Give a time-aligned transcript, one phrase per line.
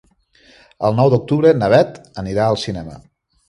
[0.89, 3.01] El nou d'octubre na Beth anirà al cinema.